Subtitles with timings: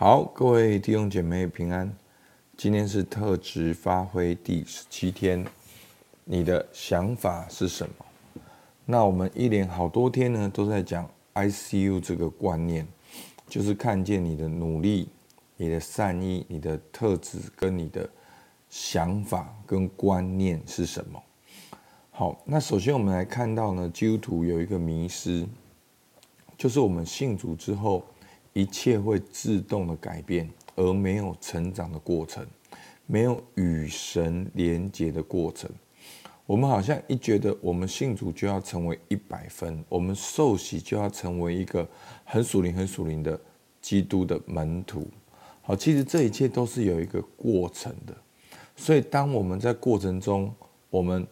[0.00, 1.92] 好，各位弟兄姐妹平安。
[2.56, 5.44] 今天是特质发挥第十七天，
[6.24, 8.06] 你的想法是什么？
[8.84, 12.86] 那我们一连好多天呢，都在讲 ICU 这个观念，
[13.48, 15.08] 就是看见你的努力、
[15.56, 18.08] 你的善意、你的特质跟你的
[18.70, 21.20] 想法跟观念是什么。
[22.12, 25.44] 好，那首先我们来看到呢，基督徒有一个迷失。
[26.56, 28.04] 就是我们信主之后，
[28.58, 32.44] 一切会自动的改变，而没有成长的过程，
[33.06, 35.70] 没有与神连接的过程。
[36.44, 41.88] 我们好像一觉得我们信主就要成为一百分，我们受洗就要成为一个
[42.24, 43.40] 很属灵、很属灵的
[43.80, 45.06] 基督的门徒。
[45.62, 48.16] 好，其实这一切都是有一个过程的。
[48.74, 50.52] 所以当我们在过程中，
[50.90, 51.24] 我们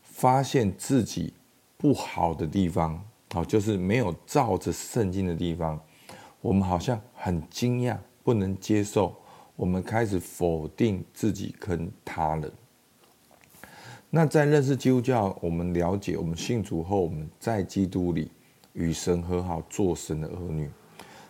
[0.00, 1.34] 发现自己
[1.76, 2.98] 不好的地方。
[3.34, 5.78] 好，就是没有照着圣经的地方，
[6.42, 9.14] 我们好像很惊讶，不能接受，
[9.54, 12.52] 我们开始否定自己跟他人。
[14.10, 18.30] 那在认识基督教，我们了解，我们信主后，我们在基督里
[18.72, 20.68] 与神和好，做神的儿女。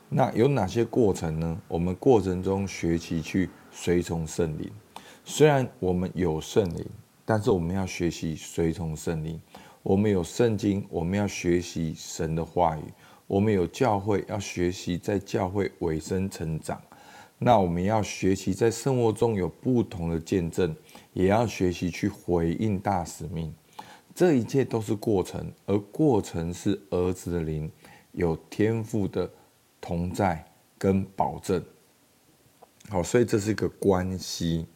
[0.09, 1.61] 那有哪些过程呢？
[1.69, 4.73] 我们过程中学习去随从圣灵，
[5.27, 6.87] 虽然我们有圣灵，
[7.27, 9.39] 但是我们要学习随从圣灵。
[9.83, 12.83] 我们有圣经，我们要学习神的话语；
[13.33, 16.79] 我们有教会，要学习在教会委身成长。
[17.39, 20.77] 那我们要学习在生活中有不同的见证，
[21.15, 23.51] 也要学习去回应大使命。
[24.15, 27.73] 这一切都是过程，而过程是儿子的灵
[28.13, 29.31] 有天赋的
[29.81, 30.45] 同在
[30.77, 31.65] 跟保证。
[32.91, 34.67] 好，所以这是一个关系，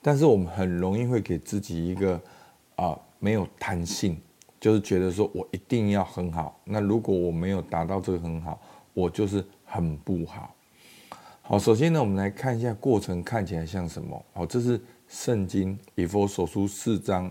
[0.00, 2.18] 但是我们很容易会给自己一个
[2.76, 4.18] 啊、没有弹性。
[4.62, 8.62] 就是觉得说我一定要很好，那如果我没有达到这个很好，
[8.94, 10.54] 我就是很不好。
[11.40, 14.24] 好，首先呢，我们来看一下过程看起来像什么？
[14.32, 17.28] 好，这是圣经以弗所书四章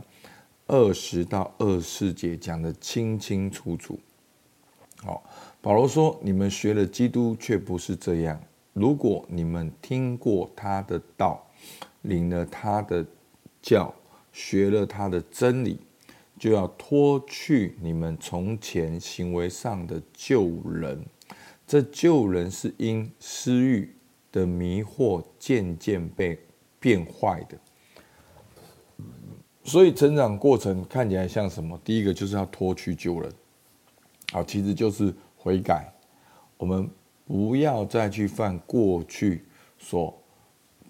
[0.68, 3.98] 二十到二十四节讲得清清楚楚。
[4.98, 5.24] 好，
[5.62, 8.38] 保罗说：“你们学了基督，却不是这样。
[8.74, 11.42] 如果你们听过他的道，
[12.02, 13.06] 领了他的
[13.62, 13.94] 教，
[14.34, 15.80] 学了他的真理。”
[16.42, 21.06] 就要脱去你们从前行为上的旧人，
[21.68, 23.96] 这旧人是因私欲
[24.32, 26.40] 的迷惑渐渐被
[26.80, 27.56] 变坏的。
[29.64, 31.80] 所以成长过程看起来像什么？
[31.86, 33.32] 第一个就是要脱去旧人，
[34.32, 35.94] 好，其实就是悔改。
[36.58, 36.90] 我们
[37.28, 39.46] 不要再去犯过去
[39.78, 40.20] 所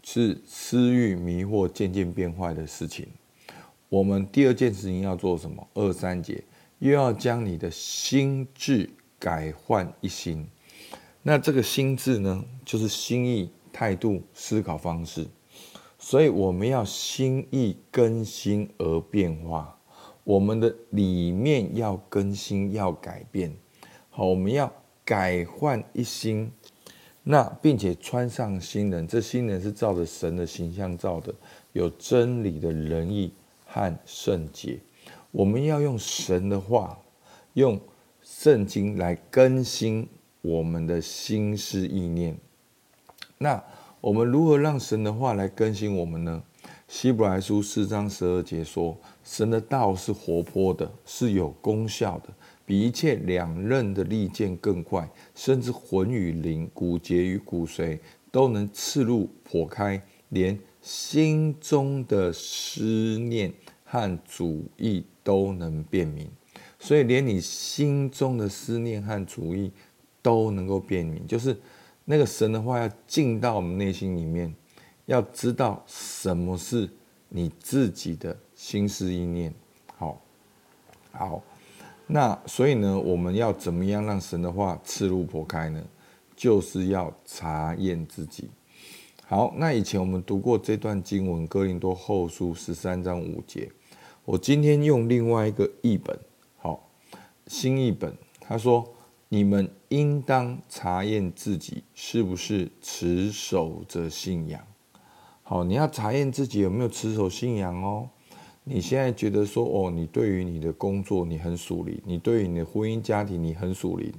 [0.01, 3.09] 是私欲迷惑渐渐变坏的事情。
[3.91, 5.67] 我们第二件事情要做什么？
[5.73, 6.41] 二三节
[6.79, 10.47] 又要将你的心智改换一新。
[11.21, 15.27] 那这个心智呢，就是心意、态度、思考方式。
[15.99, 19.77] 所以我们要心意更新而变化，
[20.23, 23.53] 我们的里面要更新，要改变。
[24.09, 24.71] 好，我们要
[25.03, 26.49] 改换一新，
[27.23, 29.05] 那并且穿上新人。
[29.05, 31.35] 这新人是照着神的形象造的，
[31.73, 33.33] 有真理的仁义。
[33.73, 34.79] 和圣洁，
[35.31, 36.99] 我们要用神的话，
[37.53, 37.79] 用
[38.21, 40.05] 圣经来更新
[40.41, 42.37] 我们的心思意念。
[43.37, 43.63] 那
[44.01, 46.43] 我们如何让神的话来更新我们呢？
[46.87, 52.29] 希伯来书四章十二节说：“神的道是活泼的，是有功效的，
[52.65, 57.97] 比一切两刃的利剑更快，甚至魂与灵、骨节与骨髓
[58.29, 62.81] 都能刺入剖开，连心中的思
[63.17, 63.53] 念。”
[63.93, 66.25] 和主意都能辨明，
[66.79, 69.69] 所以连你心中的思念和主意
[70.21, 71.59] 都能够辨明，就是
[72.05, 74.55] 那个神的话要进到我们内心里面，
[75.07, 76.89] 要知道什么是
[77.27, 79.53] 你自己的心思意念。
[79.97, 80.21] 好，
[81.11, 81.43] 好，
[82.07, 85.83] 那所以呢，我们要怎么样让神的话刺入剖开呢？
[86.33, 88.49] 就是要查验自己。
[89.31, 93.71] 好，那以前我们读过这段经文，《哥林多后书》十三章五节。
[94.25, 96.19] 我今天用另外一个译本，
[96.57, 96.89] 好，
[97.47, 98.85] 新译本，他说
[99.29, 104.61] ：“你们应当查验自己是不是持守着信仰。”
[105.43, 108.09] 好，你要查验自己有没有持守信仰哦。
[108.65, 114.13] 你现在觉得说，哦，你对于你的工作你很属灵，你对于你的婚姻家庭你很属灵，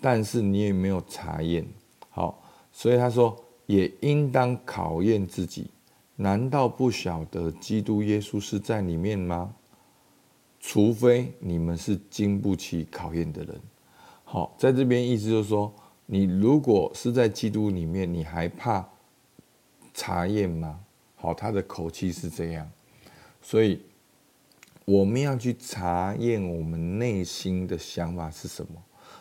[0.00, 1.66] 但是你也没有查验。
[2.08, 2.42] 好，
[2.72, 3.36] 所以他说，
[3.68, 5.70] 也应当考验自己。
[6.16, 9.54] 难道不晓得基督耶稣是在里面吗？
[10.58, 13.60] 除非你们是经不起考验的人。
[14.24, 15.72] 好，在这边意思就是说，
[16.06, 18.88] 你如果是在基督里面，你还怕
[19.94, 20.80] 查验吗？
[21.14, 22.68] 好，他的口气是这样，
[23.40, 23.80] 所以
[24.84, 28.72] 我们要去查验我们内心的想法是什么。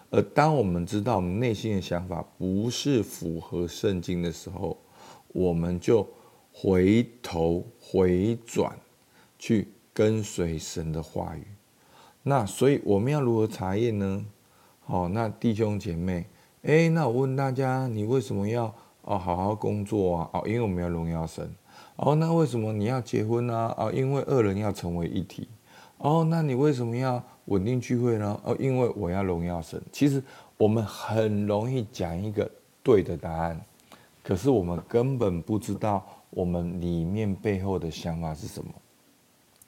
[0.10, 4.78] 而当我们知道我们内心的想法不是符合圣经的时候，
[5.30, 6.08] 我们就
[6.54, 8.78] 回头回转
[9.38, 11.46] 去跟随神的话语。
[12.24, 14.26] 那所以我们要如何查验呢？
[14.86, 16.26] 好，那弟兄姐妹，
[16.62, 20.30] 诶，那我问大家，你为什么要哦好好工作啊？
[20.34, 21.54] 哦，因为我们要荣耀神。
[21.98, 23.74] 哦，那为什么你要结婚呢？
[23.78, 25.50] 哦，因为二人要成为一体。
[25.98, 28.40] 哦，那你为什么要稳定聚会呢？
[28.44, 29.82] 哦，因为我要荣耀神。
[29.92, 30.24] 其实
[30.58, 32.50] 我们很容易讲一个
[32.82, 33.60] 对的答案，
[34.24, 38.72] 可是我们根本不知道我们里面背后的想法是什么。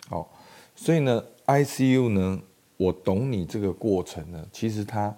[0.07, 0.29] 好，
[0.75, 2.41] 所以呢，ICU 呢，
[2.77, 5.15] 我懂你这个过程呢，其实它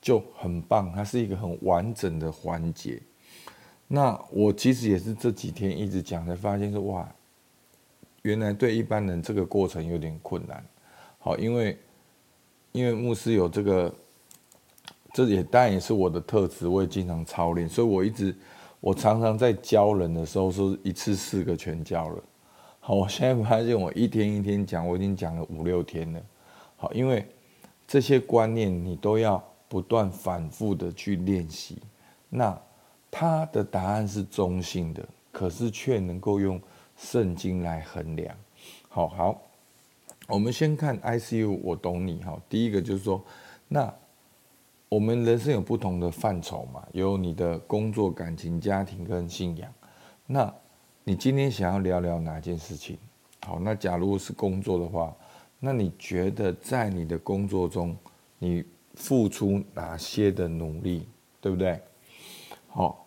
[0.00, 3.00] 就很棒，它是一个很完整的环节。
[3.88, 7.08] 那我其实也是这几天一直讲，才发现说哇，
[8.22, 10.62] 原来对一般人这个过程有点困难。
[11.18, 11.78] 好，因为
[12.76, 13.94] 因为牧师有这个，
[15.14, 18.36] 这也当然也是我的特质，我也经常操练，所以我一直
[18.80, 22.22] 我常常在教人的时候说一次四个全教了。
[22.80, 26.20] 好，我现在发现我一天一天讲，我已经讲了五六天了。
[26.76, 27.26] 好，因为
[27.86, 31.78] 这些观念你都要不断反复的去练习。
[32.28, 32.56] 那。
[33.08, 35.02] 他的答案是中性的，
[35.32, 36.60] 可是却能够用
[36.98, 38.36] 圣经来衡量。
[38.90, 39.40] 好好，
[40.26, 42.40] 我们先看 ICU，我懂你哈。
[42.48, 43.22] 第一个就是说，
[43.68, 43.92] 那
[44.88, 49.72] 我们人生有不同的范畴嘛，有你的工作、感情、家庭跟信仰。
[50.26, 50.52] 那
[51.04, 52.98] 你今天想要聊聊哪件事情？
[53.46, 55.14] 好，那假如是工作的话，
[55.60, 57.96] 那你觉得在你的工作中，
[58.38, 58.64] 你
[58.94, 61.08] 付出哪些的努力，
[61.40, 61.80] 对不对？
[62.68, 63.06] 好。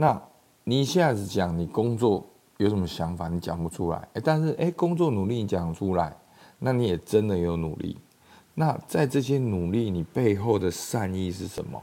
[0.00, 0.22] 那
[0.62, 2.24] 你一下子讲你工作
[2.58, 3.98] 有什么想法，你讲不出来。
[4.12, 6.16] 诶，但是诶，工作努力你讲出来，
[6.58, 7.96] 那你也真的有努力。
[8.54, 11.82] 那在这些努力，你背后的善意是什么？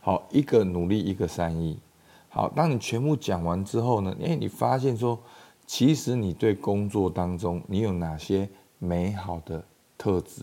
[0.00, 1.78] 好，一个努力，一个善意。
[2.28, 4.14] 好，当你全部讲完之后呢？
[4.20, 5.18] 诶，你发现说，
[5.66, 9.64] 其实你对工作当中你有哪些美好的
[9.96, 10.42] 特质？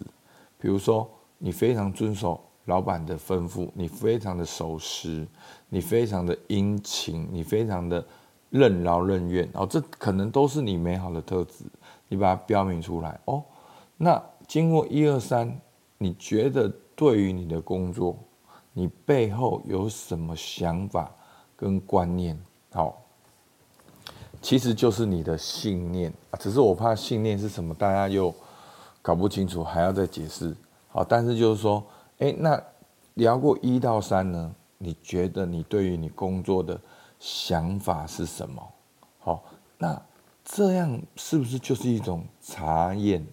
[0.59, 2.41] 比如说，你非常遵守。
[2.65, 5.25] 老板的吩咐，你非常的守时，
[5.69, 8.05] 你非常的殷勤，你非常的
[8.49, 11.63] 任劳任怨哦，这可能都是你美好的特质，
[12.09, 13.41] 你把它标明出来哦。
[13.97, 15.59] 那经过一二三，
[15.97, 18.17] 你觉得对于你的工作，
[18.73, 21.11] 你背后有什么想法
[21.55, 22.39] 跟观念？
[22.71, 23.01] 好，
[24.41, 28.33] 其实就是你的信念啊，只是我怕信念是什么，大家又
[29.01, 30.55] 搞不清楚，还要再解释。
[30.87, 31.83] 好，但是就是说。
[32.19, 32.59] 哎，那
[33.13, 34.55] 聊过一到三呢？
[34.79, 36.81] 你觉得你对于你工作的
[37.19, 38.67] 想法是什么？
[39.19, 39.43] 好，
[39.77, 40.01] 那
[40.43, 43.23] 这样是不是就是一种查验？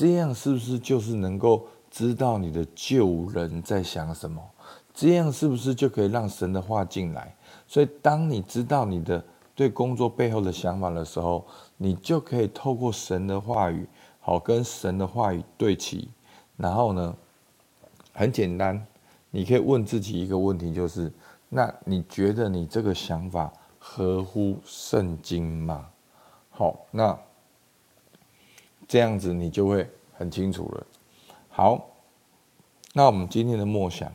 [0.00, 4.42] 这样是不是就是能够知道你的旧人在想什么？
[4.94, 7.36] 这样是不是就可以让神的话进来？
[7.66, 9.22] 所以，当你知道你的
[9.54, 13.86] 对工作背后的想法的时候，你就可以透过神的话语，
[14.20, 16.08] 好跟神的话语对齐，
[16.56, 17.14] 然后呢？
[18.14, 18.82] 很简单，
[19.30, 21.12] 你可以问自己一个问题，就是：
[21.50, 25.90] 那你觉得你这个想法合乎圣经吗？
[26.48, 27.18] 好，那
[28.90, 30.84] 这样子你就会很清楚了。
[31.48, 31.86] 好，
[32.92, 34.12] 那我们今天的默想，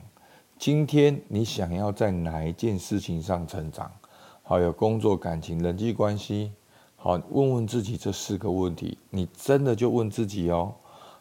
[0.60, 3.90] 今天你想要在哪一件事情上成长？
[4.44, 6.52] 好，有工作、感情、人际关系。
[6.98, 10.74] 好，问问自己这四个问题，你真的就问自己哦。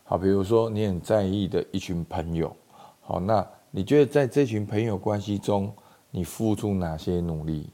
[0.02, 2.54] 好，比如说你很在意的一群朋友。
[3.02, 5.72] 好，那你觉得在这群朋友关系中，
[6.10, 7.70] 你付出哪些努力？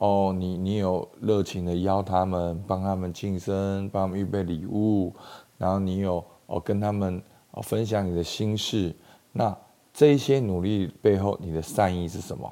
[0.00, 5.14] 哦，你你有热情的邀他们，帮他们庆生，帮他们预备礼物，
[5.58, 8.94] 然后你有哦跟他们哦分享你的心事。
[9.32, 9.54] 那
[9.92, 12.50] 这一些努力背后，你的善意是什么？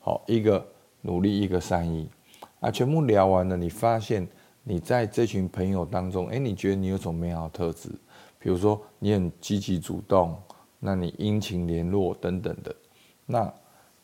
[0.00, 0.66] 好，一个
[1.02, 2.08] 努力，一个善意
[2.58, 4.26] 啊，全部聊完了，你发现
[4.64, 7.88] 你在这群朋友当中，诶，你觉得你有种美好特质？
[8.38, 10.36] 比如说，你很积极主动。
[10.82, 12.74] 那你殷勤联络等等的，
[13.26, 13.52] 那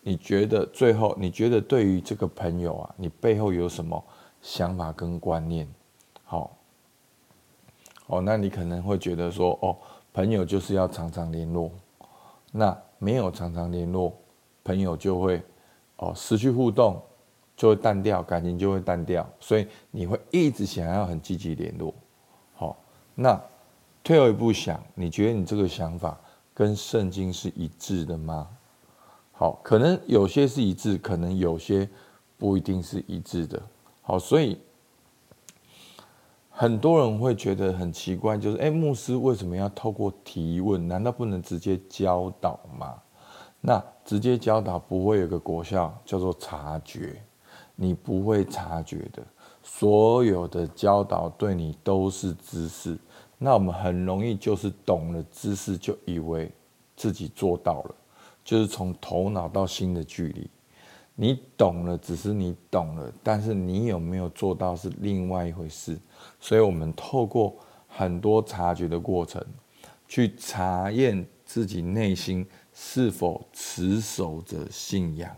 [0.09, 4.01] 你觉得最后你觉得对于这个朋友啊，你背后有什么
[4.41, 5.67] 想法跟观念？
[6.23, 6.57] 好，
[8.07, 9.77] 哦，那你可能会觉得说，哦，
[10.15, 11.73] 朋友就是要常常联络，
[12.53, 14.17] 那没有常常联络，
[14.63, 15.43] 朋友就会
[15.97, 17.03] 哦失去互动，
[17.57, 21.93] 就会淡掉，感情就会淡掉，所以你会一直想要很积极联络。
[22.55, 22.77] 好，
[23.17, 23.43] 那
[24.05, 26.17] 退后一步想，你觉得你这个想法？
[26.55, 28.49] 跟圣经是一致的吗？
[29.39, 31.87] 好，可能有些是一致，可能有些
[32.39, 33.63] 不一定是一致的。
[34.01, 34.59] 好，所以
[36.49, 40.89] 很多人会觉得很奇怪，就是哎，牧师为什么要透过提问？
[40.89, 42.95] 难道不能直接教导吗？
[43.61, 47.23] 那直接教导不会有个果效，叫做察觉，
[47.75, 49.23] 你不会察觉的。
[49.63, 52.97] 所有的教导对你都是知识，
[53.37, 56.51] 那我们很容易就是懂了知识，就以为
[56.97, 57.95] 自己做到了，
[58.47, 60.49] 就是从头脑到心的距离。
[61.17, 65.99] 你懂了，只是你懂了，但是你有没有做到是另外一回事。
[66.39, 67.57] 所以，我们透过
[67.89, 69.45] 很多察觉的过程，
[70.07, 75.35] 去查验自己内心是否持守着信仰。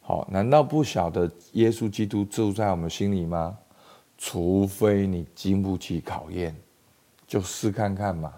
[0.00, 3.58] 好，难道不晓得耶稣基督住在我们心里吗？
[4.16, 6.56] 除非你经不起考验，
[7.26, 8.32] 就试看看嘛。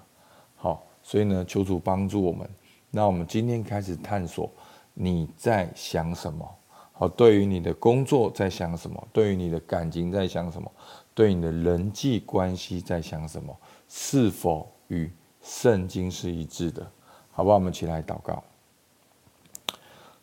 [0.56, 2.48] 好，所以呢，求主帮助我们。
[2.90, 4.50] 那我们今天开始探索，
[4.94, 6.48] 你在想什么？
[6.92, 9.08] 好，对于你的工作在想什么？
[9.12, 10.70] 对于你的感情在想什么？
[11.14, 13.56] 对你的人际关系在想什么？
[13.88, 15.10] 是否与
[15.42, 16.90] 圣经是一致的？
[17.30, 17.54] 好不好？
[17.54, 18.42] 我们起来祷告。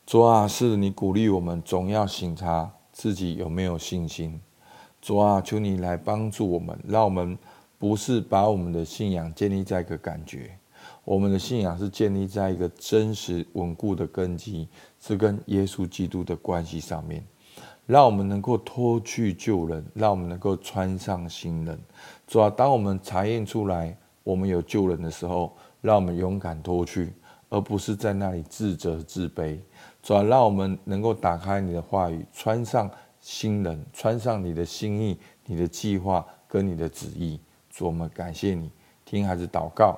[0.06, 4.40] 主啊，是你鼓励我们，总要省察自己有没有信心。
[5.02, 7.38] 主啊，求你来帮助我们，让我们
[7.80, 10.58] 不是把我们的信仰建立在一个感觉，
[11.08, 14.68] 我们的信仰是建立在一个真实稳固的根基，
[15.00, 17.26] 是跟耶稣基督的关系上面。
[17.86, 21.80] 让我们能够脱去旧人，让我们能够穿上新人。
[22.28, 27.14] 主啊，当我们查验出来我们有旧人的时候，让我们勇敢脱去，
[27.48, 29.58] 而不是在那里自责自卑。
[30.04, 37.40] 主啊，让我们能够打开你的话语，穿上新人，穿上你的心意、你的计划跟你的旨意。
[37.70, 38.70] 主，我们感谢你，
[39.06, 39.98] 听孩子祷告，